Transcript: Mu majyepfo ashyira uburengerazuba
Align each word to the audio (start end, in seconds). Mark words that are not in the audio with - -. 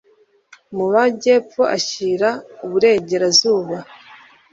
Mu 0.75 0.85
majyepfo 0.93 1.61
ashyira 1.77 2.29
uburengerazuba 2.65 3.77